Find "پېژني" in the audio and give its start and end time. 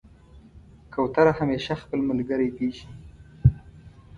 2.57-2.95